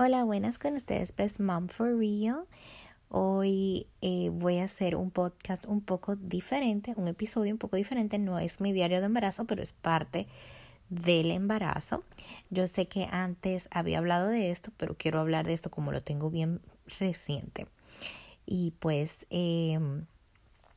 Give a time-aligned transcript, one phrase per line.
[0.00, 2.44] Hola, buenas con ustedes, Best Mom for Real.
[3.08, 8.16] Hoy eh, voy a hacer un podcast un poco diferente, un episodio un poco diferente.
[8.16, 10.28] No es mi diario de embarazo, pero es parte
[10.88, 12.04] del embarazo.
[12.48, 16.00] Yo sé que antes había hablado de esto, pero quiero hablar de esto como lo
[16.00, 16.60] tengo bien
[17.00, 17.66] reciente.
[18.46, 20.04] Y pues em,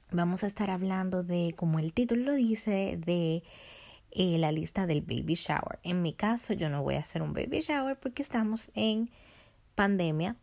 [0.10, 3.44] vamos a estar hablando de, como el título lo dice, de
[4.12, 5.80] eh, la lista del baby shower.
[5.84, 9.10] En mi caso, yo no voy a hacer un baby shower porque estamos en
[9.76, 10.36] pandemia,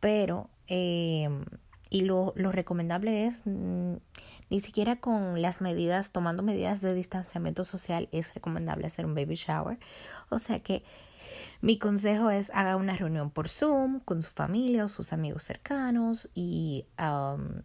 [0.00, 1.28] pero eh,
[1.90, 3.94] y lo, lo, recomendable es mm,
[4.50, 9.36] ni siquiera con las medidas, tomando medidas de distanciamiento social, es recomendable hacer un baby
[9.36, 9.78] shower.
[10.28, 10.84] O sea que
[11.60, 16.28] mi consejo es haga una reunión por Zoom con su familia o sus amigos cercanos
[16.34, 17.62] y um,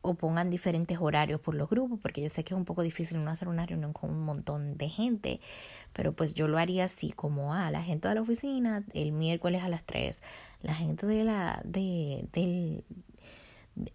[0.00, 3.22] o pongan diferentes horarios por los grupos, porque yo sé que es un poco difícil
[3.24, 5.40] no hacer una reunión con un montón de gente,
[5.92, 9.12] pero pues yo lo haría así como a ah, la gente de la oficina el
[9.12, 10.22] miércoles a las 3,
[10.62, 12.84] la gente de la de del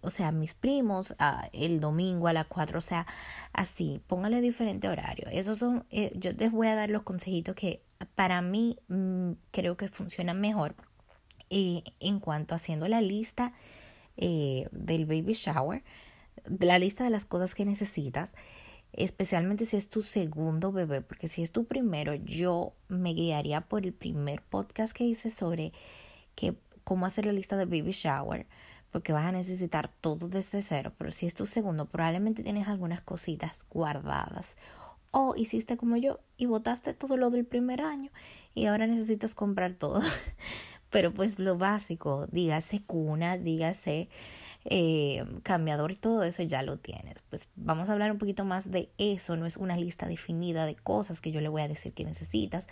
[0.00, 3.06] o sea, mis primos ah, el domingo a las 4, o sea,
[3.52, 5.28] así, póngale diferente horario.
[5.30, 7.82] Esos son, eh, yo les voy a dar los consejitos que
[8.14, 10.74] para mí mm, creo que funcionan mejor
[11.50, 13.52] eh, en cuanto haciendo la lista
[14.16, 15.82] eh, del baby shower,
[16.60, 18.34] la lista de las cosas que necesitas,
[18.92, 23.84] especialmente si es tu segundo bebé, porque si es tu primero, yo me guiaría por
[23.84, 25.72] el primer podcast que hice sobre
[26.34, 28.46] que, cómo hacer la lista de baby shower,
[28.90, 33.00] porque vas a necesitar todo desde cero, pero si es tu segundo, probablemente tienes algunas
[33.00, 34.56] cositas guardadas.
[35.10, 38.10] O hiciste como yo y botaste todo lo del primer año
[38.52, 40.00] y ahora necesitas comprar todo.
[40.94, 44.08] pero pues lo básico, dígase cuna, dígase
[44.64, 47.16] eh, cambiador y todo eso ya lo tienes.
[47.30, 50.76] Pues vamos a hablar un poquito más de eso, no es una lista definida de
[50.76, 52.68] cosas que yo le voy a decir que necesitas,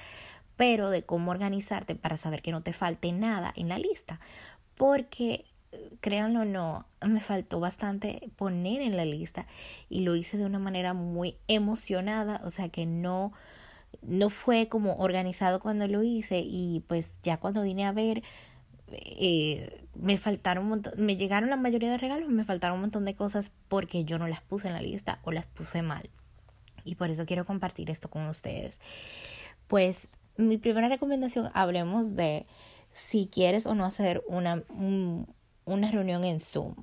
[0.54, 4.20] pero de cómo organizarte para saber que no te falte nada en la lista,
[4.76, 5.44] porque
[6.00, 9.48] créanlo o no, me faltó bastante poner en la lista
[9.88, 13.32] y lo hice de una manera muy emocionada, o sea que no
[14.02, 18.22] no fue como organizado cuando lo hice y pues ya cuando vine a ver
[18.92, 23.04] eh, me faltaron un montón, me llegaron la mayoría de regalos, me faltaron un montón
[23.04, 26.10] de cosas porque yo no las puse en la lista o las puse mal.
[26.84, 28.80] Y por eso quiero compartir esto con ustedes.
[29.68, 32.46] Pues mi primera recomendación, hablemos de
[32.92, 34.62] si quieres o no hacer una,
[35.64, 36.74] una reunión en Zoom.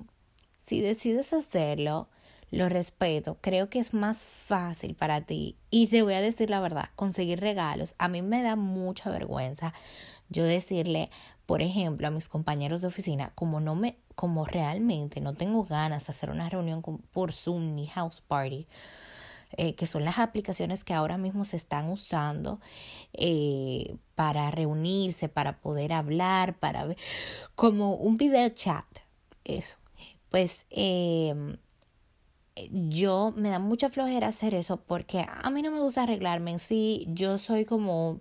[0.59, 2.07] Si decides hacerlo,
[2.51, 6.59] lo respeto, creo que es más fácil para ti y te voy a decir la
[6.59, 7.95] verdad, conseguir regalos.
[7.97, 9.73] A mí me da mucha vergüenza
[10.29, 11.09] yo decirle,
[11.45, 16.07] por ejemplo, a mis compañeros de oficina, como no me como realmente no tengo ganas
[16.07, 18.67] de hacer una reunión por Zoom ni House Party,
[19.55, 22.59] eh, que son las aplicaciones que ahora mismo se están usando
[23.13, 26.97] eh, para reunirse, para poder hablar, para ver,
[27.55, 28.85] como un video chat,
[29.45, 29.77] eso.
[30.29, 31.33] Pues eh,
[32.71, 36.59] yo me da mucha flojera hacer eso porque a mí no me gusta arreglarme en
[36.59, 37.05] sí.
[37.09, 38.19] Yo soy como,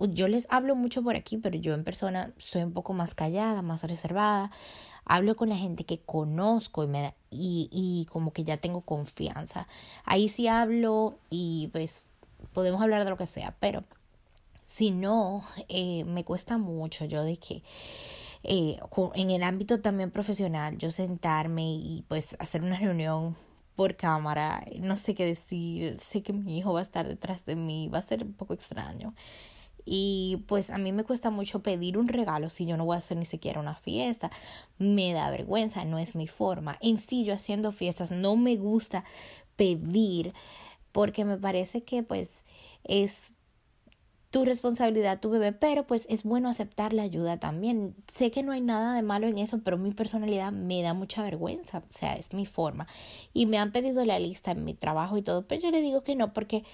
[0.00, 3.62] yo les hablo mucho por aquí, pero yo en persona soy un poco más callada,
[3.62, 4.50] más reservada.
[5.04, 9.68] Hablo con la gente que conozco y, me y, y como que ya tengo confianza.
[10.04, 12.08] Ahí sí hablo y pues
[12.52, 13.84] podemos hablar de lo que sea, pero
[14.76, 17.62] si no, eh, me cuesta mucho yo de que
[18.42, 18.78] eh,
[19.14, 23.36] en el ámbito también profesional, yo sentarme y pues hacer una reunión
[23.76, 27.56] por cámara, no sé qué decir, sé que mi hijo va a estar detrás de
[27.56, 29.14] mí, va a ser un poco extraño.
[29.84, 32.98] Y pues a mí me cuesta mucho pedir un regalo si yo no voy a
[32.98, 34.32] hacer ni siquiera una fiesta.
[34.78, 36.76] Me da vergüenza, no es mi forma.
[36.80, 39.04] En sí, yo haciendo fiestas no me gusta
[39.54, 40.34] pedir
[40.90, 42.44] porque me parece que pues
[42.82, 43.34] es
[44.36, 47.94] tu responsabilidad, tu bebé, pero pues es bueno aceptar la ayuda también.
[48.06, 51.22] Sé que no hay nada de malo en eso, pero mi personalidad me da mucha
[51.22, 52.86] vergüenza, o sea, es mi forma.
[53.32, 56.02] Y me han pedido la lista en mi trabajo y todo, pero yo le digo
[56.04, 56.64] que no porque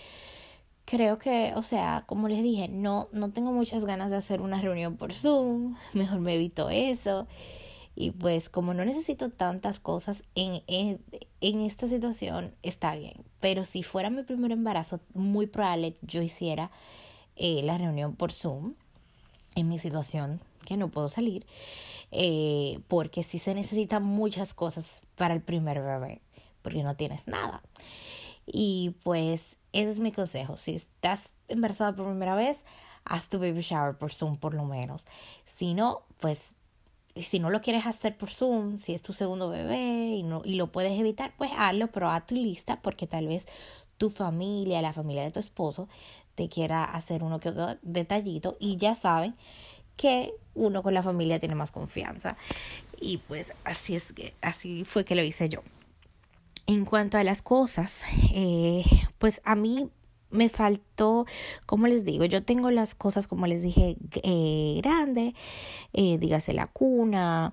[0.87, 4.61] creo que, o sea, como les dije, no no tengo muchas ganas de hacer una
[4.61, 7.29] reunión por Zoom, mejor me evito eso.
[7.95, 11.01] Y pues como no necesito tantas cosas en, en,
[11.41, 13.23] en esta situación, está bien.
[13.39, 16.73] Pero si fuera mi primer embarazo, muy probable yo hiciera
[17.37, 18.75] eh, la reunión por Zoom
[19.55, 21.47] en mi situación que no puedo salir
[22.11, 26.21] eh, porque si se necesitan muchas cosas para el primer bebé
[26.63, 27.63] porque no tienes nada.
[28.47, 30.57] Y pues ese es mi consejo.
[30.57, 32.61] Si estás embarazada por primera vez
[33.05, 35.05] haz tu baby shower por Zoom por lo menos.
[35.45, 36.55] Si no pues
[37.17, 40.55] si no lo quieres hacer por Zoom, si es tu segundo bebé y, no, y
[40.55, 43.47] lo puedes evitar, pues hazlo, pero a tu lista porque tal vez
[43.99, 45.89] tu familia, la familia de tu esposo,
[46.35, 49.35] te quiera hacer uno que otro detallito y ya saben
[49.97, 52.37] que uno con la familia tiene más confianza.
[53.01, 55.63] Y pues así es que, así fue que lo hice yo.
[56.67, 58.03] En cuanto a las cosas,
[58.33, 58.85] eh,
[59.19, 59.91] pues a mí
[60.33, 61.27] me faltó,
[61.67, 65.35] como les digo, yo tengo las cosas, como les dije, eh, grande,
[65.93, 67.53] eh, dígase la cuna,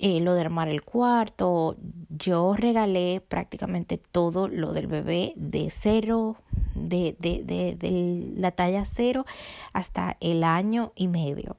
[0.00, 1.76] eh, lo de armar el cuarto.
[2.08, 6.36] Yo regalé prácticamente todo lo del bebé de cero,
[6.74, 9.26] de, de, de, de, la talla cero
[9.72, 11.56] hasta el año y medio.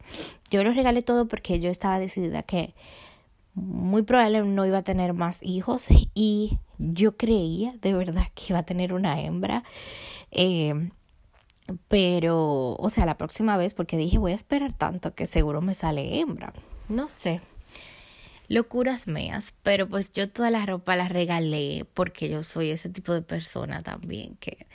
[0.50, 2.74] Yo lo regalé todo porque yo estaba decidida que
[3.56, 8.60] muy probablemente no iba a tener más hijos y yo creía de verdad que iba
[8.60, 9.64] a tener una hembra.
[10.32, 10.92] Eh,
[11.88, 15.74] pero, o sea, la próxima vez, porque dije, voy a esperar tanto que seguro me
[15.74, 16.54] sale hembra.
[16.88, 17.42] No sé,
[18.50, 23.14] locuras mías, pero pues yo toda la ropa la regalé porque yo soy ese tipo
[23.14, 24.66] de persona también que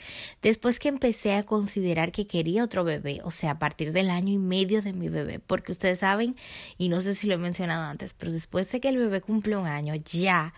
[0.42, 4.32] después que empecé a considerar que quería otro bebé, o sea, a partir del año
[4.32, 6.36] y medio de mi bebé, porque ustedes saben,
[6.78, 9.56] y no sé si lo he mencionado antes, pero después de que el bebé cumple
[9.56, 10.54] un año, ya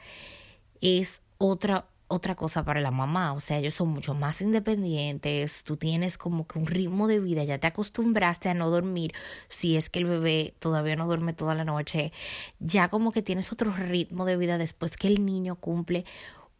[0.83, 5.77] es otra otra cosa para la mamá, o sea, ellos son mucho más independientes, tú
[5.77, 9.13] tienes como que un ritmo de vida, ya te acostumbraste a no dormir,
[9.49, 12.13] si es que el bebé todavía no duerme toda la noche,
[12.61, 16.05] ya como que tienes otro ritmo de vida después que el niño cumple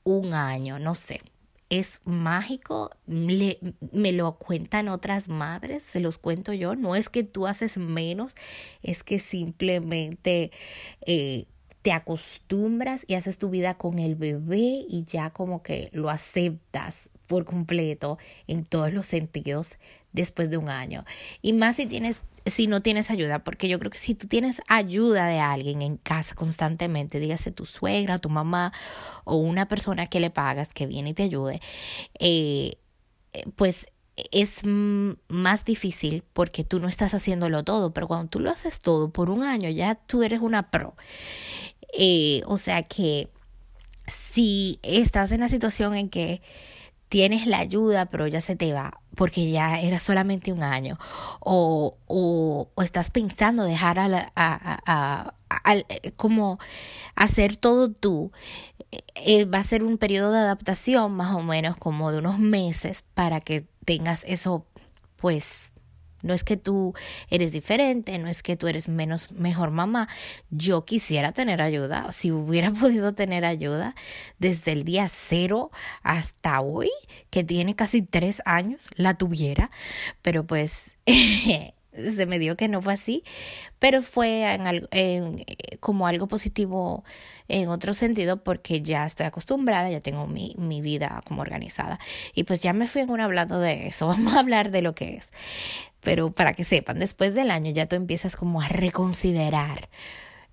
[0.03, 1.21] un año, no sé.
[1.69, 7.49] Es mágico, me lo cuentan otras madres, se los cuento yo, no es que tú
[7.49, 8.37] haces menos,
[8.85, 10.53] es que simplemente
[11.07, 11.47] eh,
[11.87, 17.11] te acostumbras y haces tu vida con el bebé y ya como que lo aceptas
[17.29, 18.19] por completo
[18.49, 19.77] en todos los sentidos
[20.13, 21.05] después de un año.
[21.43, 24.61] Y más si tienes si no tienes ayuda, porque yo creo que si tú tienes
[24.67, 28.73] ayuda de alguien en casa constantemente, dígase tu suegra, tu mamá
[29.23, 31.61] o una persona que le pagas que viene y te ayude,
[32.19, 32.79] eh,
[33.55, 33.87] pues
[34.33, 39.11] es más difícil porque tú no estás haciéndolo todo, pero cuando tú lo haces todo
[39.11, 40.97] por un año, ya tú eres una pro.
[41.93, 43.29] Eh, o sea que
[44.07, 46.43] si estás en la situación en que
[47.09, 50.99] tienes la ayuda, pero ya se te va, porque ya era solamente un año,
[51.41, 55.33] o, o, o estás pensando dejar a, la, a, a,
[56.17, 56.59] como
[57.15, 58.33] hacer todo tú,
[59.15, 63.05] eh, va a ser un periodo de adaptación más o menos como de unos meses
[63.15, 64.67] para que tengas eso
[65.17, 65.73] pues
[66.27, 66.95] no es que tú
[67.31, 70.09] eres diferente, no es que tú eres menos mejor mamá.
[70.51, 73.95] Yo quisiera tener ayuda, si hubiera podido tener ayuda
[74.39, 75.71] desde el día cero
[76.03, 76.91] hasta hoy,
[77.31, 79.71] que tiene casi tres años, la tuviera,
[80.23, 80.97] pero pues
[81.97, 83.25] se me dio que no fue así,
[83.79, 85.45] pero fue en, en,
[85.81, 87.05] como algo positivo
[87.49, 91.99] en otro sentido porque ya estoy acostumbrada, ya tengo mi, mi vida como organizada.
[92.35, 94.95] Y pues ya me fui en un hablando de eso, vamos a hablar de lo
[94.95, 95.33] que es.
[96.01, 99.89] Pero para que sepan, después del año ya tú empiezas como a reconsiderar.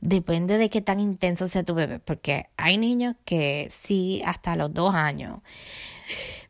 [0.01, 4.74] Depende de qué tan intenso sea tu bebé, porque hay niños que sí, hasta los
[4.74, 5.39] dos años.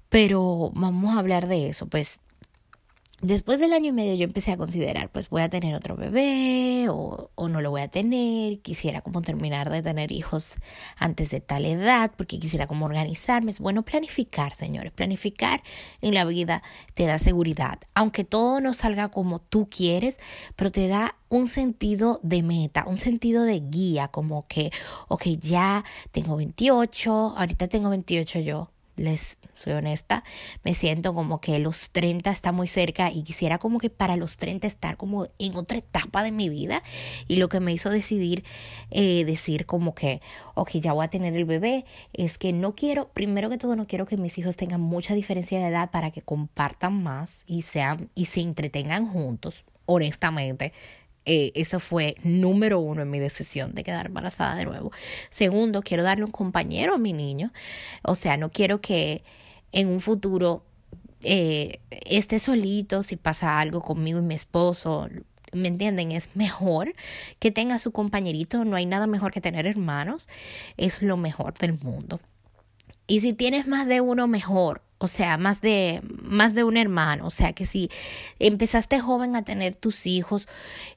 [0.09, 2.19] Pero vamos a hablar de eso, pues
[3.23, 6.87] Después del año y medio yo empecé a considerar, pues voy a tener otro bebé
[6.89, 10.55] o, o, no lo voy a tener, quisiera como terminar de tener hijos
[10.97, 13.51] antes de tal edad, porque quisiera como organizarme.
[13.51, 15.63] Es bueno planificar, señores, planificar
[16.01, 16.63] en la vida
[16.95, 20.19] te da seguridad, aunque todo no salga como tú quieres,
[20.57, 24.69] pero te da un sentido de meta, un sentido de guía, como que,
[25.07, 30.23] ok, ya tengo 28, ahorita tengo 28 yo, les soy honesta,
[30.63, 34.37] me siento como que los 30 está muy cerca y quisiera como que para los
[34.37, 36.83] 30 estar como en otra etapa de mi vida.
[37.27, 38.43] Y lo que me hizo decidir
[38.91, 40.21] eh, decir como que,
[40.55, 43.87] ok, ya voy a tener el bebé, es que no quiero, primero que todo no
[43.87, 48.09] quiero que mis hijos tengan mucha diferencia de edad para que compartan más y sean
[48.15, 50.73] y se entretengan juntos, honestamente
[51.25, 54.91] eh, eso fue número uno en mi decisión de quedar embarazada de nuevo.
[55.29, 57.51] Segundo, quiero darle un compañero a mi niño.
[58.03, 59.23] O sea, no quiero que
[59.71, 60.63] en un futuro
[61.21, 65.09] eh, esté solito si pasa algo conmigo y mi esposo.
[65.53, 66.11] ¿Me entienden?
[66.11, 66.93] Es mejor
[67.39, 68.65] que tenga su compañerito.
[68.65, 70.27] No hay nada mejor que tener hermanos.
[70.77, 72.19] Es lo mejor del mundo.
[73.07, 77.27] Y si tienes más de uno, mejor o sea, más de, más de un hermano,
[77.27, 77.89] o sea, que si
[78.39, 80.47] empezaste joven a tener tus hijos,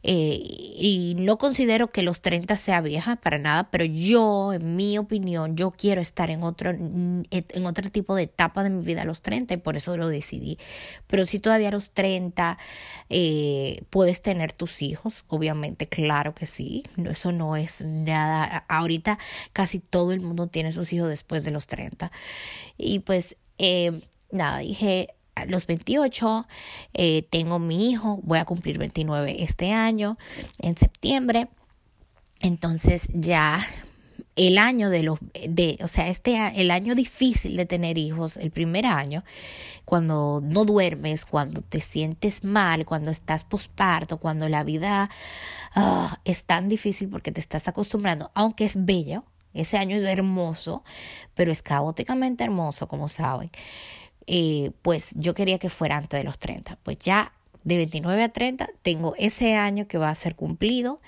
[0.04, 4.96] eh, y no considero que los 30 sea vieja para nada, pero yo, en mi
[4.96, 9.04] opinión, yo quiero estar en otro, en otro tipo de etapa de mi vida a
[9.04, 10.56] los 30 y por eso lo decidí.
[11.08, 12.58] Pero si todavía a los 30
[13.10, 19.18] eh, puedes tener tus hijos, obviamente, claro que sí, no, eso no es nada, ahorita
[19.52, 22.12] casi todo el mundo tiene sus hijos después de los 30.
[22.78, 25.14] Y pues eh, nada, dije,
[25.46, 26.46] los 28,
[26.94, 30.16] eh, tengo mi hijo, voy a cumplir 29 este año,
[30.60, 31.48] en septiembre.
[32.40, 33.60] Entonces ya
[34.36, 38.50] el año de los, de, o sea, este, el año difícil de tener hijos, el
[38.50, 39.24] primer año,
[39.84, 45.08] cuando no duermes, cuando te sientes mal, cuando estás posparto, cuando la vida
[45.74, 49.24] ah, es tan difícil porque te estás acostumbrando, aunque es bello,
[49.56, 50.84] ese año es hermoso,
[51.34, 53.50] pero es caóticamente hermoso, como saben.
[54.26, 56.78] Eh, pues yo quería que fuera antes de los 30.
[56.82, 57.32] Pues ya
[57.66, 61.00] de 29 a 30 tengo ese año que va a ser cumplido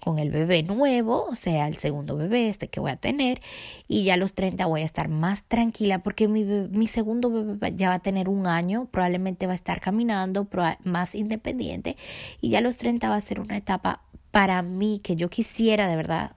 [0.00, 3.42] con el bebé nuevo, o sea, el segundo bebé este que voy a tener
[3.88, 7.74] y ya a los 30 voy a estar más tranquila porque mi, mi segundo bebé
[7.76, 10.48] ya va a tener un año, probablemente va a estar caminando
[10.82, 11.98] más independiente
[12.40, 14.00] y ya a los 30 va a ser una etapa
[14.30, 16.32] para mí que yo quisiera de verdad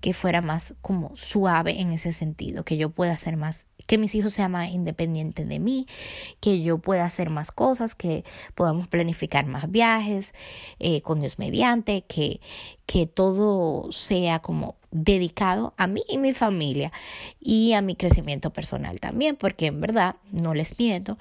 [0.00, 4.14] que fuera más como suave en ese sentido, que yo pueda ser más, que mis
[4.14, 5.86] hijos sean más independientes de mí,
[6.40, 10.34] que yo pueda hacer más cosas, que podamos planificar más viajes
[10.78, 12.40] eh, con Dios mediante, que,
[12.86, 16.92] que todo sea como dedicado a mí y mi familia
[17.40, 21.18] y a mi crecimiento personal también, porque en verdad, no les miento,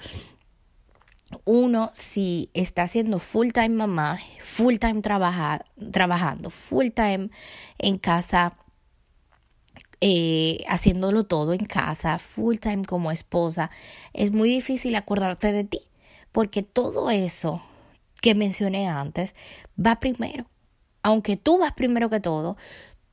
[1.45, 7.29] uno si está haciendo full time mamá, full time trabajando, full time
[7.77, 8.57] en casa,
[9.99, 13.71] eh, haciéndolo todo en casa, full time como esposa,
[14.13, 15.81] es muy difícil acordarte de ti,
[16.31, 17.61] porque todo eso
[18.21, 19.35] que mencioné antes
[19.83, 20.45] va primero.
[21.03, 22.57] Aunque tú vas primero que todo,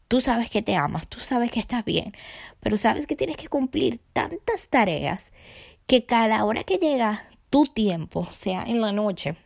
[0.09, 2.13] tú sabes que te amas, tú sabes que estás bien,
[2.61, 5.33] pero sabes que tienes que cumplir tantas tareas
[5.87, 7.25] que cada hora que llega
[7.55, 9.37] tu tiempo, sea en la noche,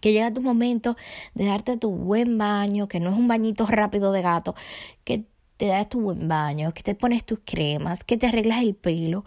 [0.00, 0.96] que llega tu momento
[1.34, 4.54] de darte tu buen baño, que no es un bañito rápido de gato,
[5.02, 5.24] que
[5.56, 9.24] te das tu buen baño, que te pones tus cremas, que te arreglas el pelo,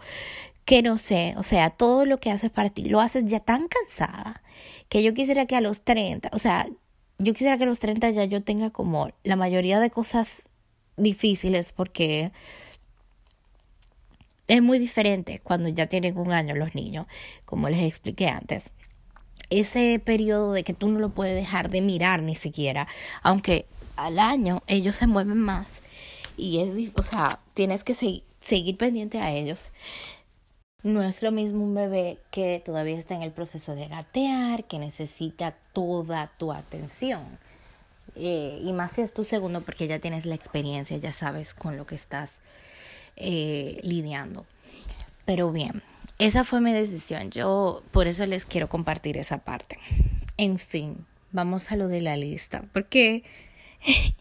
[0.64, 3.68] que no sé, o sea, todo lo que haces para ti lo haces ya tan
[3.68, 4.42] cansada
[4.88, 6.66] que yo quisiera que a los 30, o sea,
[7.18, 10.48] yo quisiera que a los 30 ya yo tenga como la mayoría de cosas
[10.96, 12.32] difíciles porque
[14.48, 17.06] es muy diferente cuando ya tienen un año los niños,
[17.44, 18.72] como les expliqué antes.
[19.50, 22.88] Ese periodo de que tú no lo puedes dejar de mirar ni siquiera,
[23.22, 25.82] aunque al año ellos se mueven más
[26.36, 29.70] y es, o sea, tienes que seguir pendiente a ellos.
[30.82, 34.78] No es lo mismo un bebé que todavía está en el proceso de gatear, que
[34.78, 37.38] necesita toda tu atención.
[38.16, 41.76] Eh, y más si es tu segundo porque ya tienes la experiencia, ya sabes con
[41.76, 42.40] lo que estás
[43.16, 44.46] eh, lidiando.
[45.24, 45.82] Pero bien,
[46.18, 47.30] esa fue mi decisión.
[47.30, 49.78] Yo por eso les quiero compartir esa parte.
[50.36, 52.62] En fin, vamos a lo de la lista.
[52.72, 53.24] Porque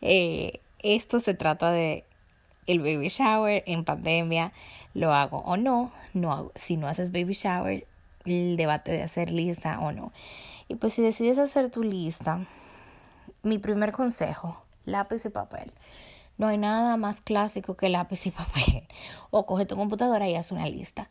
[0.00, 2.04] eh, esto se trata de
[2.66, 4.52] el baby shower en pandemia.
[4.94, 5.92] ¿Lo hago o no?
[6.12, 7.86] no si no haces baby shower,
[8.24, 10.12] el debate de hacer lista o no.
[10.68, 12.46] Y pues si decides hacer tu lista,
[13.42, 15.72] mi primer consejo, lápiz y papel.
[16.36, 18.84] No hay nada más clásico que lápiz y papel.
[19.30, 21.08] O coge tu computadora y haz una lista.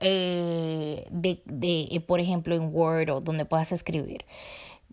[0.00, 4.24] Eh, de, de, eh, por ejemplo, en Word o donde puedas escribir.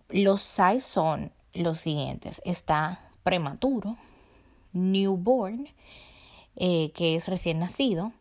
[0.09, 2.41] Los size son los siguientes.
[2.45, 3.97] Está prematuro,
[4.73, 5.67] newborn,
[6.55, 8.11] eh, que es recién nacido,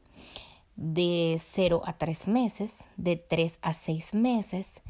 [0.76, 4.80] de 0 a 3 meses, de 3 a 6 meses,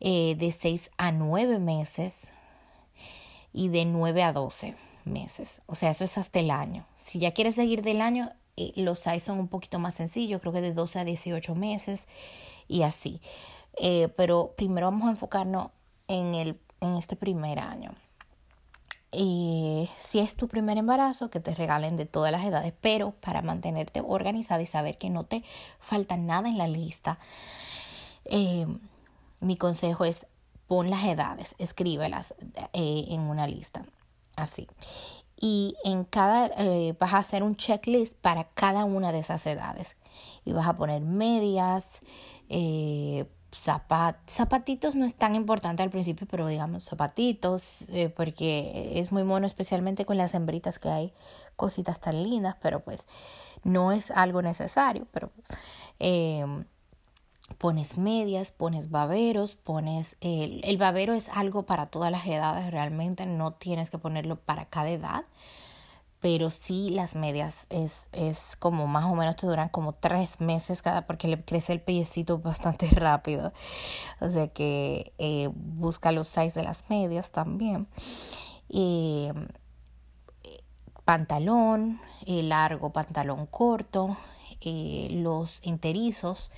[0.00, 2.30] de 6 a 9 meses
[3.52, 4.74] y de 9 a 12
[5.08, 5.62] meses.
[5.66, 6.86] O sea, eso es hasta el año.
[6.96, 10.52] Si ya quieres seguir del año, eh, los size son un poquito más sencillos, creo
[10.52, 12.08] que de 12 a 18 meses
[12.66, 13.20] y así.
[13.80, 15.70] Eh, pero primero vamos a enfocarnos
[16.08, 17.92] en, el, en este primer año.
[19.12, 23.42] Y si es tu primer embarazo, que te regalen de todas las edades, pero para
[23.42, 25.44] mantenerte organizada y saber que no te
[25.78, 27.18] falta nada en la lista,
[28.24, 28.66] eh,
[29.40, 30.26] mi consejo es
[30.66, 32.34] pon las edades, escríbelas
[32.72, 33.84] en una lista
[34.38, 34.68] así.
[35.40, 39.96] Y en cada, eh, vas a hacer un checklist para cada una de esas edades.
[40.44, 42.00] Y vas a poner medias,
[42.48, 49.24] eh, zapatitos no es tan importante al principio, pero digamos zapatitos, eh, porque es muy
[49.24, 51.12] mono, especialmente con las hembritas que hay
[51.56, 53.06] cositas tan lindas, pero pues
[53.64, 55.30] no es algo necesario, pero
[57.56, 63.52] pones medias, pones baberos, pones el, babero es algo para todas las edades realmente, no
[63.52, 65.24] tienes que ponerlo para cada edad,
[66.20, 70.82] pero sí las medias es, es como más o menos te duran como tres meses
[70.82, 73.52] cada porque le crece el pellecito bastante rápido,
[74.20, 77.88] o sea que eh, busca los size de las medias también.
[78.68, 79.30] Y,
[81.04, 84.18] pantalón, largo, pantalón corto,
[84.60, 86.52] eh, los enterizos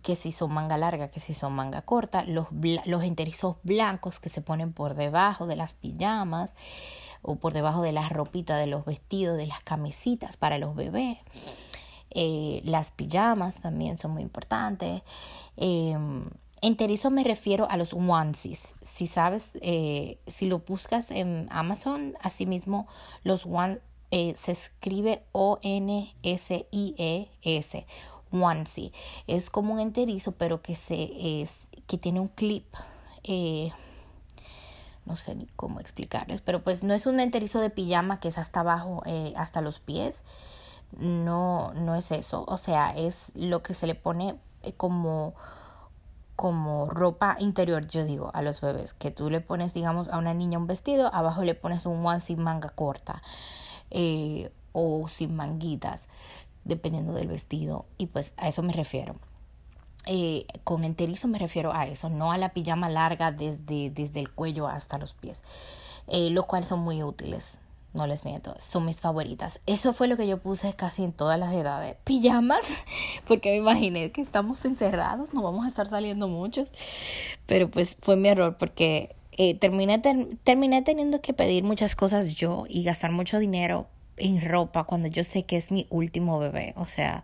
[0.00, 2.46] que si son manga larga, que si son manga corta, los,
[2.86, 6.54] los enterizos blancos que se ponen por debajo de las pijamas
[7.20, 11.18] o por debajo de las ropitas de los vestidos, de las camisitas para los bebés.
[12.10, 15.02] Eh, las pijamas también son muy importantes.
[15.56, 15.96] Eh,
[16.62, 18.74] enterizo me refiero a los onesies.
[18.80, 22.86] Si sabes, eh, si lo buscas en Amazon, asimismo
[23.24, 23.80] los one
[24.14, 25.86] eh, se escribe O-N-S-I-E-S.
[28.32, 28.92] Onesie.
[29.26, 32.66] Es como un enterizo, pero que, se, es, que tiene un clip.
[33.24, 33.70] Eh,
[35.04, 38.38] no sé ni cómo explicarles, pero pues no es un enterizo de pijama que es
[38.38, 40.22] hasta abajo, eh, hasta los pies.
[40.98, 42.44] No, no es eso.
[42.46, 45.34] O sea, es lo que se le pone eh, como
[46.34, 50.34] como ropa interior, yo digo, a los bebés, que tú le pones, digamos, a una
[50.34, 53.22] niña un vestido, abajo le pones un one sin manga corta
[54.72, 56.08] o sin manguitas,
[56.64, 59.16] dependiendo del vestido, y pues a eso me refiero.
[60.06, 64.30] Eh, con enterizo me refiero a eso, no a la pijama larga desde, desde el
[64.30, 65.44] cuello hasta los pies,
[66.08, 67.60] eh, lo cual son muy útiles,
[67.94, 69.60] no les miento, son mis favoritas.
[69.66, 71.96] Eso fue lo que yo puse casi en todas las edades.
[72.02, 72.82] Pijamas,
[73.28, 76.68] porque me imaginé que estamos encerrados, no vamos a estar saliendo muchos,
[77.46, 80.00] pero pues fue mi error porque eh, terminé,
[80.42, 85.24] terminé teniendo que pedir muchas cosas yo y gastar mucho dinero en ropa cuando yo
[85.24, 87.22] sé que es mi último bebé, o sea,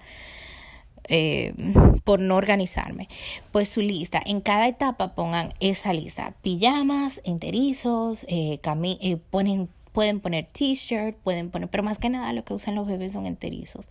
[1.10, 1.54] eh,
[2.04, 3.08] por no organizarme.
[3.50, 10.20] Pues su lista, en cada etapa pongan esa lista, pijamas, enterizos, eh, eh, ponen pueden
[10.20, 13.88] poner t-shirt, pueden poner, pero más que nada lo que usan los bebés son enterizos.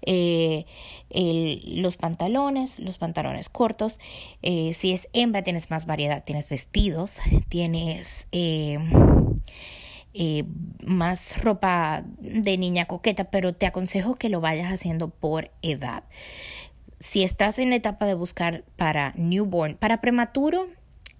[0.00, 3.98] Los pantalones, los pantalones cortos.
[4.40, 7.18] Si es hembra tienes más variedad, tienes vestidos,
[7.50, 8.28] tienes...
[10.86, 16.04] más ropa de niña coqueta, pero te aconsejo que lo vayas haciendo por edad.
[16.98, 20.68] Si estás en la etapa de buscar para newborn, para prematuro,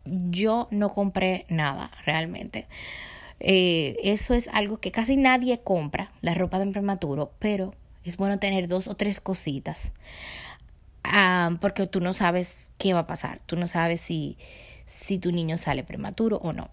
[0.05, 2.67] yo no compré nada realmente.
[3.41, 8.39] Eh, eso es algo que casi nadie compra, la ropa de prematuro, pero es bueno
[8.39, 9.93] tener dos o tres cositas.
[11.05, 14.39] Ah, porque tú no sabes qué va a pasar, tú no sabes si,
[14.87, 16.71] si tu niño sale prematuro o no.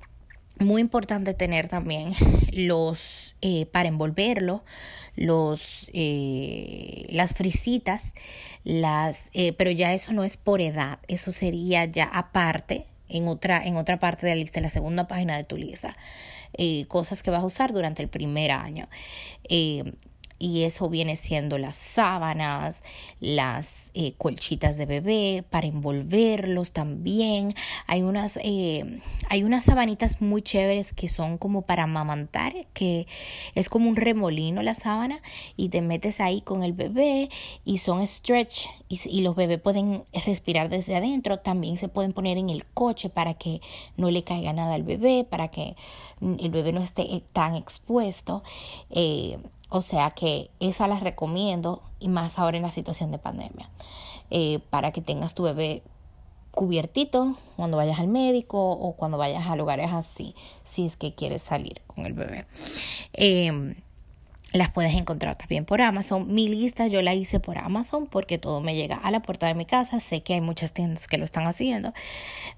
[0.59, 2.13] Muy importante tener también
[2.51, 4.63] los, eh, para envolverlo,
[5.15, 8.13] los, eh, las frisitas,
[8.63, 13.77] las, pero ya eso no es por edad, eso sería ya aparte en otra, en
[13.77, 15.95] otra parte de la lista, en la segunda página de tu lista.
[16.55, 18.87] Eh, cosas que vas a usar durante el primer año.
[20.43, 22.83] Eh, y eso viene siendo las sábanas,
[23.19, 27.53] las eh, colchitas de bebé para envolverlos también.
[27.87, 33.07] Hay unas, eh, hay unas sabanitas muy chéveres que son como para amamantar, que
[33.55, 35.21] es como un remolino la sábana
[35.57, 37.29] y te metes ahí con el bebé
[37.65, 41.39] y son stretch y, los bebés pueden respirar desde adentro.
[41.39, 43.61] También se pueden poner en el coche para que
[43.97, 45.75] no le caiga nada al bebé, para que
[46.21, 48.43] el bebé no esté tan expuesto.
[48.91, 49.39] Eh,
[49.73, 53.71] o sea que esa las recomiendo y más ahora en la situación de pandemia.
[54.29, 55.81] Eh, para que tengas tu bebé
[56.51, 61.41] cubiertito cuando vayas al médico o cuando vayas a lugares así, si es que quieres
[61.41, 62.45] salir con el bebé.
[63.13, 63.75] Eh,
[64.53, 66.33] las puedes encontrar también por Amazon.
[66.33, 69.55] Mi lista yo la hice por Amazon porque todo me llega a la puerta de
[69.55, 69.99] mi casa.
[69.99, 71.91] Sé que hay muchas tiendas que lo están haciendo,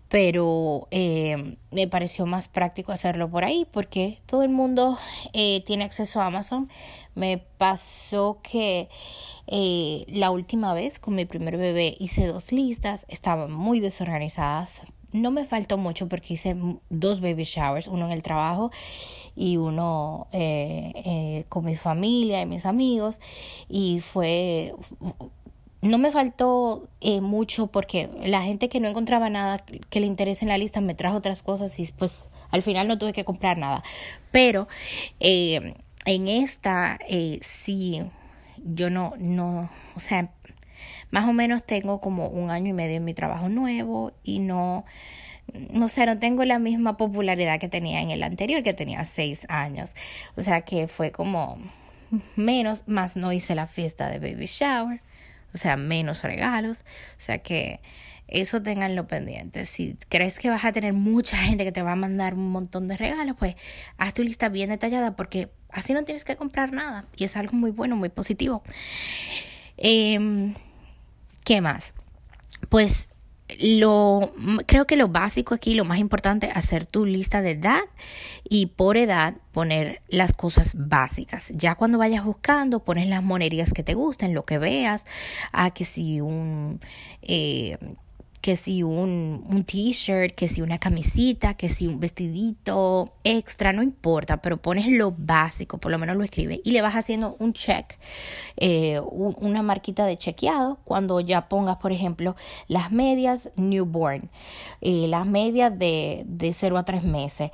[0.10, 4.98] pero eh, me pareció más práctico hacerlo por ahí porque todo el mundo
[5.34, 6.70] eh, tiene acceso a Amazon.
[7.16, 8.90] Me pasó que
[9.48, 14.82] eh, la última vez con mi primer bebé hice dos listas, estaban muy desorganizadas,
[15.16, 16.56] no me faltó mucho porque hice
[16.90, 18.72] dos baby showers, uno en el trabajo
[19.36, 23.20] y uno eh, eh, con mi familia y mis amigos.
[23.70, 24.74] Y fue,
[25.82, 30.46] no me faltó eh, mucho porque la gente que no encontraba nada que le interese
[30.46, 33.58] en la lista me trajo otras cosas y pues al final no tuve que comprar
[33.58, 33.84] nada.
[34.32, 34.68] Pero
[35.20, 37.00] en esta
[37.42, 38.04] sí,
[38.64, 40.32] yo no, no, o sea,
[41.12, 44.86] más o menos tengo como un año y medio en mi trabajo nuevo y no,
[45.72, 49.46] no sé, no tengo la misma popularidad que tenía en el anterior, que tenía seis
[49.50, 49.94] años.
[50.36, 51.58] O sea que fue como
[52.36, 55.02] menos, más no hice la fiesta de baby shower,
[55.54, 56.84] o sea, menos regalos.
[57.18, 57.80] O sea que
[58.28, 59.66] eso tenganlo pendiente.
[59.66, 62.88] Si crees que vas a tener mucha gente que te va a mandar un montón
[62.88, 63.56] de regalos, pues
[63.98, 67.06] haz tu lista bien detallada porque así no tienes que comprar nada.
[67.16, 68.64] Y es algo muy bueno, muy positivo.
[69.78, 70.54] Eh,
[71.46, 71.94] ¿Qué más?
[72.70, 73.08] Pues
[73.62, 74.34] lo
[74.66, 77.84] creo que lo básico aquí, lo más importante, hacer tu lista de edad
[78.44, 81.54] y por edad poner las cosas básicas.
[81.56, 85.06] Ya cuando vayas buscando, pones las monerías que te gusten, lo que veas.
[85.52, 86.82] a que si un
[87.22, 87.78] eh,
[88.46, 93.82] que si un, un t-shirt, que si una camisita, que si un vestidito extra, no
[93.82, 97.54] importa, pero pones lo básico, por lo menos lo escribes y le vas haciendo un
[97.54, 97.98] check,
[98.58, 102.36] eh, una marquita de chequeado cuando ya pongas, por ejemplo,
[102.68, 104.30] las medias newborn,
[104.80, 107.50] eh, las medias de, de 0 a 3 meses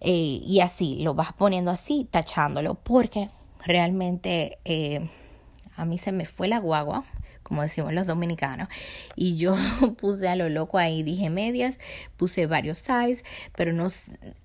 [0.00, 3.30] eh, y así, lo vas poniendo así, tachándolo, porque
[3.64, 4.58] realmente
[5.76, 7.04] a mí se me fue la guagua
[7.52, 8.68] como decimos los dominicanos.
[9.14, 9.54] Y yo
[9.98, 11.78] puse a lo loco ahí, dije medias,
[12.16, 13.22] puse varios size,
[13.54, 13.88] pero no,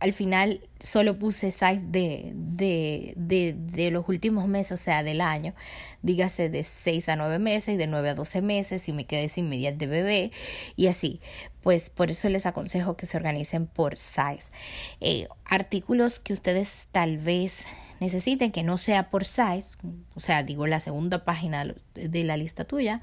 [0.02, 5.22] al final solo puse size de, de, de, de los últimos meses, o sea, del
[5.22, 5.54] año.
[6.02, 9.30] Dígase de 6 a 9 meses y de 9 a 12 meses y me quedé
[9.30, 10.32] sin medias de bebé
[10.76, 11.22] y así.
[11.62, 14.52] Pues por eso les aconsejo que se organicen por size.
[15.00, 17.64] Eh, artículos que ustedes tal vez
[18.00, 19.78] necesiten que no sea por size,
[20.16, 23.02] o sea, digo la segunda página de la lista tuya.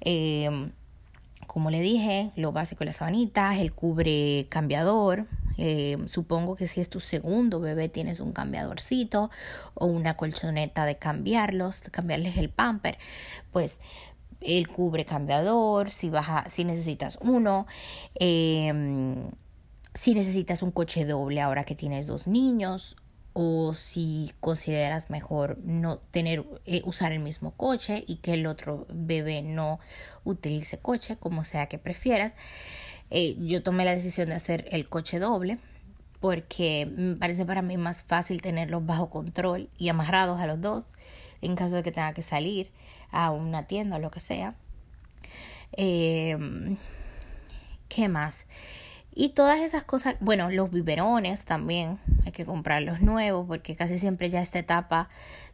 [0.00, 0.72] Em,
[1.46, 5.26] como le dije, lo básico, las sabanitas, el cubre cambiador.
[5.58, 9.30] Em, supongo que si es tu segundo bebé tienes un cambiadorcito
[9.74, 12.98] o una colchoneta de cambiarlos, de cambiarles el pamper,
[13.50, 13.80] pues
[14.40, 17.66] el cubre cambiador, si, vas si necesitas uno.
[18.18, 19.30] Eh,
[19.94, 22.96] si necesitas un coche doble ahora que tienes dos niños
[23.34, 28.86] o si consideras mejor no tener eh, usar el mismo coche y que el otro
[28.90, 29.80] bebé no
[30.24, 32.34] utilice coche como sea que prefieras
[33.10, 35.58] eh, yo tomé la decisión de hacer el coche doble
[36.20, 40.86] porque me parece para mí más fácil tenerlos bajo control y amarrados a los dos
[41.40, 42.70] en caso de que tenga que salir
[43.10, 44.54] a una tienda o lo que sea.
[45.72, 46.38] Eh,
[47.88, 48.46] qué más
[49.14, 53.98] y todas esas cosas, bueno, los biberones también, hay que comprar los nuevos porque casi
[53.98, 55.08] siempre ya esta etapa,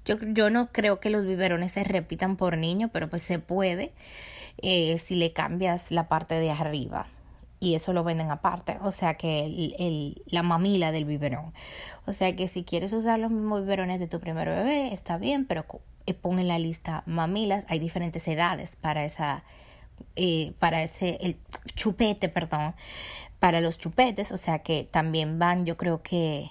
[0.04, 3.92] yo, yo no creo que los biberones se repitan por niño, pero pues se puede
[4.62, 7.06] eh, si le cambias la parte de arriba
[7.60, 11.52] y eso lo venden aparte, o sea que el, el, la mamila del biberón.
[12.06, 15.44] O sea que si quieres usar los mismos biberones de tu primer bebé, está bien,
[15.44, 15.64] pero
[16.06, 19.42] eh, pon en la lista mamilas, hay diferentes edades para esa
[20.14, 21.36] eh, para ese el
[21.74, 22.74] chupete, perdón,
[23.38, 26.50] para los chupetes, o sea que también van, yo creo que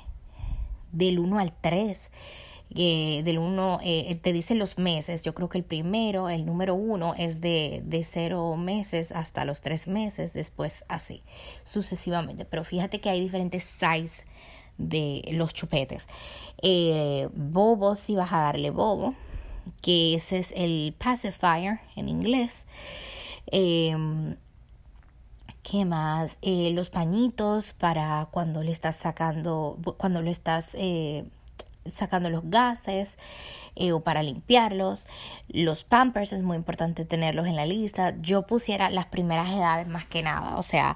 [0.92, 2.12] del 1 al 3.
[2.76, 6.76] Eh, del 1, eh, te dicen los meses, yo creo que el primero, el número
[6.76, 11.24] 1 es de, de 0 meses hasta los 3 meses, después así,
[11.64, 12.44] sucesivamente.
[12.44, 14.26] Pero fíjate que hay diferentes size
[14.78, 16.08] de los chupetes.
[16.62, 19.16] Eh, bobo, si vas a darle bobo,
[19.82, 22.66] que ese es el pacifier en inglés.
[25.70, 26.38] ¿Qué más?
[26.42, 31.26] Eh, los pañitos para cuando le estás sacando, cuando lo estás eh,
[31.86, 33.18] sacando los gases
[33.76, 35.08] eh, o para limpiarlos.
[35.50, 38.16] Los pampers es muy importante tenerlos en la lista.
[38.22, 40.96] Yo pusiera las primeras edades más que nada, o sea,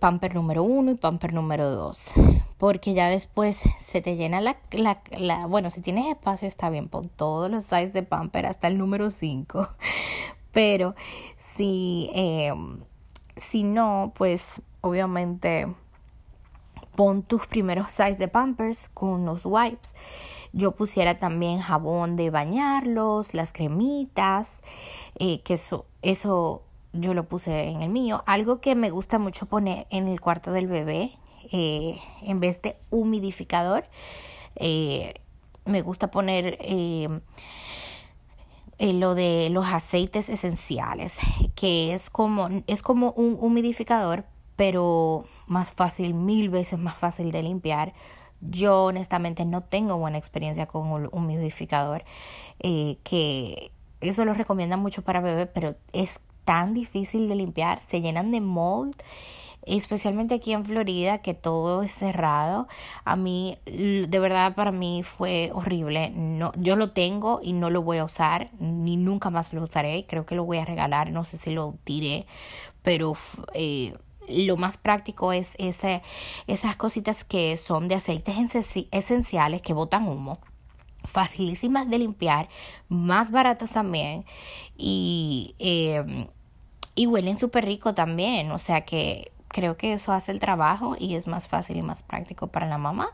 [0.00, 2.10] pamper número uno y pamper número dos.
[2.56, 7.48] Porque ya después se te llena la, Bueno, si tienes espacio está bien, pon todos
[7.48, 9.68] los sizes de pamper hasta el número 5.
[10.50, 10.96] Pero
[11.36, 12.10] si
[13.38, 15.66] si no, pues obviamente
[16.96, 19.94] pon tus primeros size de pampers con los wipes.
[20.52, 24.62] Yo pusiera también jabón de bañarlos, las cremitas,
[25.18, 28.24] eh, que eso, eso yo lo puse en el mío.
[28.26, 31.12] Algo que me gusta mucho poner en el cuarto del bebé,
[31.52, 33.84] eh, en vez de humidificador,
[34.56, 35.14] eh,
[35.64, 36.58] me gusta poner
[38.78, 41.18] eh, lo de los aceites esenciales,
[41.54, 44.24] que es como, es como un humidificador,
[44.56, 47.92] pero más fácil, mil veces más fácil de limpiar.
[48.40, 52.04] Yo honestamente no tengo buena experiencia con un humidificador,
[52.60, 58.00] eh, que eso lo recomiendan mucho para bebés, pero es tan difícil de limpiar, se
[58.00, 58.96] llenan de mold
[59.66, 62.68] especialmente aquí en Florida, que todo es cerrado.
[63.04, 66.08] A mí, de verdad, para mí fue horrible.
[66.08, 70.06] No, yo lo tengo y no lo voy a usar, ni nunca más lo usaré.
[70.08, 72.24] Creo que lo voy a regalar, no sé si lo tiré,
[72.82, 73.12] pero
[73.52, 73.94] eh,
[74.26, 76.00] lo más práctico es ese,
[76.46, 78.36] esas cositas que son de aceites
[78.90, 80.38] esenciales que botan humo
[81.04, 82.48] facilísimas de limpiar,
[82.88, 84.24] más baratas también
[84.76, 86.28] y, eh,
[86.98, 91.14] y huelen súper rico también, o sea que creo que eso hace el trabajo y
[91.14, 93.10] es más fácil y más práctico para la mamá.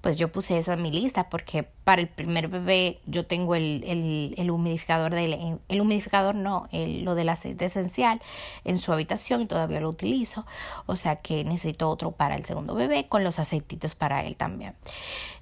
[0.00, 3.84] Pues yo puse eso en mi lista porque para el primer bebé yo tengo el,
[3.86, 8.22] el, el humidificador, de, el humidificador no, el, lo del aceite esencial
[8.64, 10.46] en su habitación y todavía lo utilizo.
[10.86, 14.74] O sea que necesito otro para el segundo bebé con los aceititos para él también.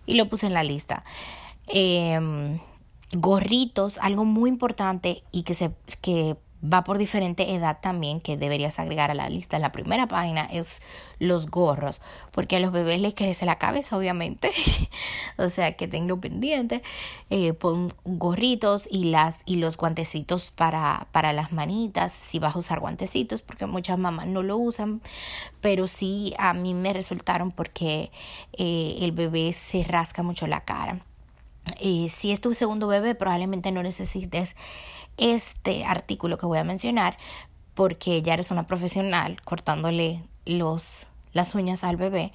[0.05, 1.05] Y lo puse en la lista.
[1.69, 2.59] Eh,
[3.13, 5.71] gorritos, algo muy importante y que se
[6.03, 9.57] que va por diferente edad también que deberías agregar a la lista.
[9.57, 10.81] En la primera página es
[11.19, 12.01] los gorros,
[12.33, 14.51] porque a los bebés les crece la cabeza, obviamente.
[15.39, 16.83] o sea que tengo pendiente.
[17.31, 22.59] Eh, pon gorritos y las y los guantecitos para, para las manitas, si vas a
[22.59, 25.01] usar guantecitos, porque muchas mamás no lo usan,
[25.61, 28.11] pero sí a mí me resultaron porque
[28.53, 31.01] eh, el bebé se rasca mucho la cara.
[31.81, 34.57] Y si es tu segundo bebé, probablemente no necesites
[35.19, 37.19] este artículo que voy a mencionar
[37.75, 42.33] porque ya eres una profesional cortándole los las uñas al bebé,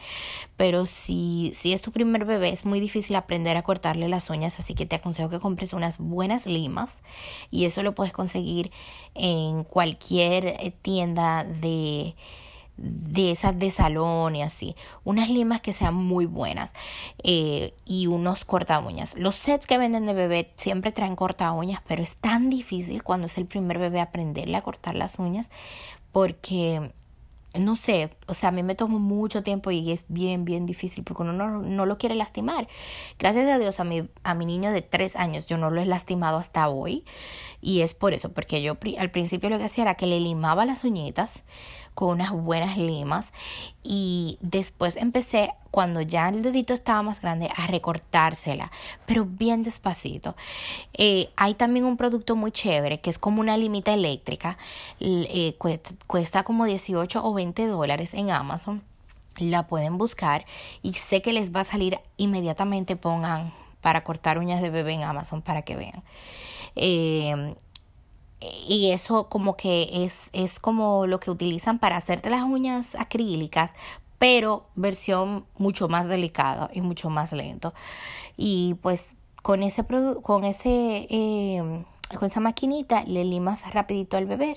[0.56, 4.60] pero si, si es tu primer bebé es muy difícil aprender a cortarle las uñas,
[4.60, 7.02] así que te aconsejo que compres unas buenas limas
[7.50, 8.72] y eso lo puedes conseguir
[9.15, 12.15] en cualquier tienda de
[12.78, 14.76] de esas de salón y así.
[15.04, 16.74] Unas limas que sean muy buenas
[17.24, 19.16] eh, y unos corta uñas.
[19.18, 23.28] Los sets que venden de bebé siempre traen corta uñas, pero es tan difícil cuando
[23.28, 25.50] es el primer bebé aprenderle a cortar las uñas
[26.12, 26.94] porque
[27.60, 31.04] no sé, o sea, a mí me tomó mucho tiempo y es bien, bien difícil
[31.04, 32.68] porque uno no, no, lo quiere lastimar.
[33.20, 35.86] Gracias a Dios a mi, a mi niño de tres años yo no lo he
[35.86, 37.06] lastimado hasta hoy
[37.62, 40.66] y es por eso, porque yo al principio lo que hacía era que le limaba
[40.66, 41.44] las uñitas
[41.94, 43.32] con unas buenas limas
[43.84, 48.72] y después empecé cuando ya el dedito estaba más grande a recortársela,
[49.06, 50.36] pero bien despacito.
[50.94, 54.58] Eh, hay también un producto muy chévere que es como una limita eléctrica,
[55.00, 55.56] eh,
[56.08, 58.84] cuesta, como 18 o 20 dólares en Amazon.
[59.38, 60.46] La pueden buscar
[60.84, 62.96] y sé que les va a salir inmediatamente.
[62.96, 63.52] Pongan
[63.82, 66.04] para cortar uñas de bebé en Amazon para que vean.
[66.76, 67.56] Eh,
[68.68, 73.74] y eso como que es, es como lo que utilizan para hacerte las uñas acrílicas,
[74.20, 77.74] pero versión mucho más delicada y mucho más lento.
[78.38, 79.06] Y pues
[79.42, 79.84] con ese
[80.22, 81.84] con ese eh,
[82.18, 84.56] con esa maquinita le limas rapidito al bebé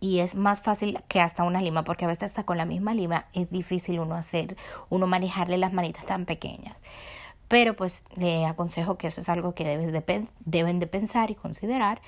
[0.00, 2.94] y es más fácil que hasta una lima porque a veces hasta con la misma
[2.94, 4.56] lima es difícil uno hacer
[4.90, 6.78] uno manejarle las manitas tan pequeñas
[7.48, 12.00] pero pues le aconsejo que eso es algo que de, deben de pensar y considerar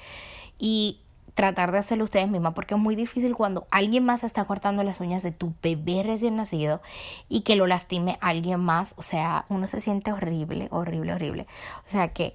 [0.59, 1.01] y
[1.37, 5.01] tratar de hacerlo ustedes mismas porque es muy difícil cuando alguien más está cortando las
[5.01, 6.81] uñas de tu bebé recién nacido
[7.29, 11.47] y que lo lastime alguien más, o sea, uno se siente horrible, horrible, horrible.
[11.87, 12.33] O sea que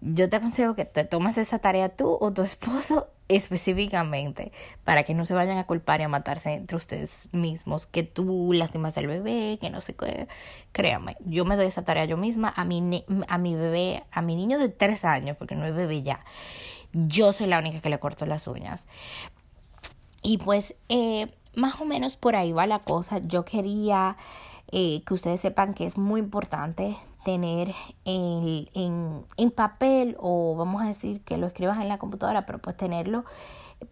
[0.00, 4.50] yo te aconsejo que te tomes esa tarea tú o tu esposo específicamente
[4.82, 8.52] para que no se vayan a culpar y a matarse entre ustedes mismos, que tú
[8.52, 10.26] lastimas al bebé, que no sé qué.
[10.72, 14.34] Créame, yo me doy esa tarea yo misma a mi, a mi bebé, a mi
[14.34, 16.24] niño de tres años, porque no es bebé ya
[16.92, 18.86] yo soy la única que le corto las uñas.
[20.22, 23.18] Y pues eh, más o menos por ahí va la cosa.
[23.18, 24.16] Yo quería
[24.70, 27.74] eh, que ustedes sepan que es muy importante tener
[28.04, 32.58] en, en, en, papel o vamos a decir que lo escribas en la computadora, pero
[32.58, 33.24] pues tenerlo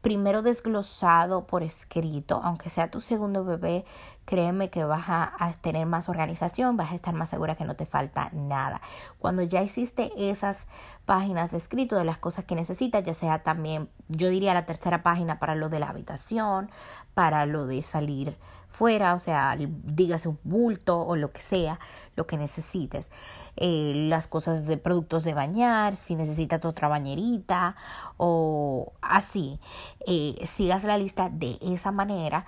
[0.00, 3.84] primero desglosado por escrito, aunque sea tu segundo bebé,
[4.31, 7.85] créeme que vas a, tener más organización, vas a estar más segura que no te
[7.85, 8.81] falta nada.
[9.19, 10.69] Cuando ya hiciste esas
[11.05, 15.03] páginas de escrito de las cosas que necesitas, ya sea también, yo diría la tercera
[15.03, 16.71] página para lo de la habitación,
[17.12, 18.37] para lo de salir
[18.69, 21.81] fuera, o sea, dígase un bulto o lo que sea,
[22.14, 23.11] lo que necesites.
[23.57, 27.75] Eh, las cosas de productos de bañar, si necesitas otra bañerita
[28.16, 29.59] o así.
[30.07, 32.47] Eh, sigas la lista de esa manera,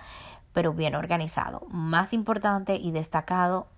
[0.53, 1.67] pero bien organizado.
[1.71, 3.69] Más importante y destacado,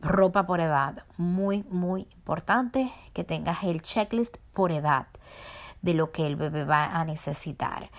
[0.00, 1.04] ropa por edad.
[1.16, 5.06] Muy, muy importante que tengas el checklist por edad
[5.82, 7.90] de lo que el bebé va a necesitar.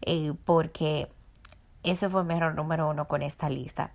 [0.00, 1.10] Eh, porque
[1.82, 3.92] ese fue mi error número uno con esta lista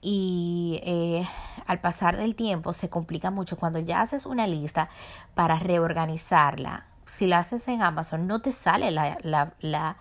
[0.00, 1.26] y eh,
[1.66, 4.88] al pasar del tiempo se complica mucho cuando ya haces una lista
[5.34, 6.86] para reorganizarla.
[7.06, 9.96] Si la haces en Amazon no te sale la, la, la,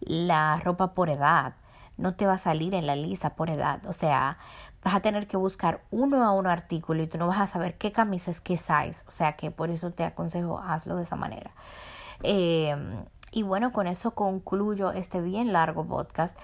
[0.00, 1.54] la ropa por edad,
[1.96, 3.84] no te va a salir en la lista por edad.
[3.86, 4.38] O sea,
[4.82, 7.76] vas a tener que buscar uno a uno artículo y tú no vas a saber
[7.78, 9.04] qué camisa es qué size.
[9.06, 11.52] O sea que por eso te aconsejo hazlo de esa manera.
[12.22, 12.76] Eh,
[13.34, 16.38] y bueno, con eso concluyo este bien largo podcast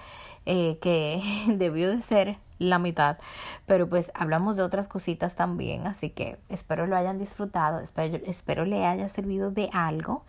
[0.45, 3.17] eh, que debió de ser la mitad,
[3.65, 8.65] pero pues hablamos de otras cositas también, así que espero lo hayan disfrutado, espero, espero
[8.65, 10.23] le haya servido de algo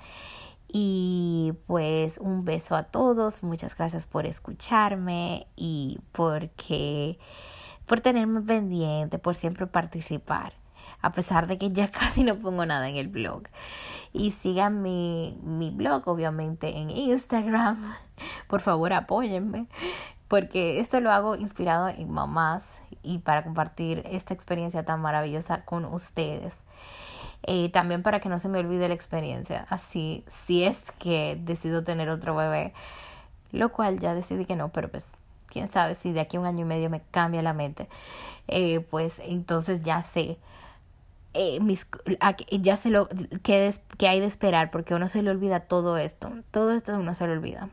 [0.74, 7.18] Y pues un beso a todos, muchas gracias por escucharme y porque
[7.84, 10.54] por tenerme pendiente, por siempre participar,
[11.02, 13.42] a pesar de que ya casi no pongo nada en el blog.
[14.14, 17.94] Y sigan mi, mi blog, obviamente, en Instagram.
[18.46, 19.66] Por favor, apóyenme,
[20.28, 25.84] porque esto lo hago inspirado en mamás y para compartir esta experiencia tan maravillosa con
[25.84, 26.64] ustedes.
[27.44, 29.66] Eh, también para que no se me olvide la experiencia.
[29.68, 32.72] Así, si es que decido tener otro bebé,
[33.50, 35.08] lo cual ya decidí que no, pero pues
[35.48, 37.88] quién sabe si de aquí a un año y medio me cambia la mente,
[38.48, 40.38] eh, pues entonces ya sé.
[41.34, 41.86] Eh, mis,
[42.50, 43.08] ya sé lo
[43.42, 47.14] que, que hay de esperar porque uno se le olvida todo esto todo esto uno
[47.14, 47.70] se le olvida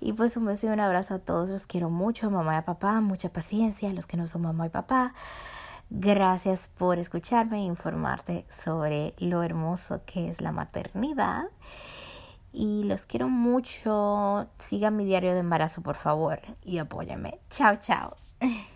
[0.00, 3.02] y pues un beso y un abrazo a todos los quiero mucho mamá y papá
[3.02, 5.12] mucha paciencia los que no son mamá y papá
[5.92, 11.46] Gracias por escucharme e informarte sobre lo hermoso que es la maternidad.
[12.52, 14.48] Y los quiero mucho.
[14.56, 17.40] Sigan mi diario de embarazo, por favor, y apóyame.
[17.48, 18.16] Chao, chao.